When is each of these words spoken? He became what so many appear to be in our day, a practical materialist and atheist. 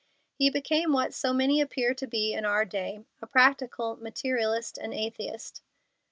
He 0.33 0.49
became 0.49 0.93
what 0.93 1.13
so 1.13 1.31
many 1.31 1.61
appear 1.61 1.93
to 1.93 2.07
be 2.07 2.33
in 2.33 2.43
our 2.43 2.65
day, 2.65 3.01
a 3.21 3.27
practical 3.27 3.97
materialist 3.97 4.79
and 4.79 4.95
atheist. 4.95 5.61